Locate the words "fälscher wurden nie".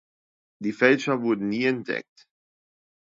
0.71-1.65